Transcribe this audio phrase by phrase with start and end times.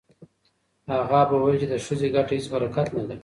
[0.99, 3.19] اغا به ویل چې د ښځې ګټه هیڅ برکت نه لري.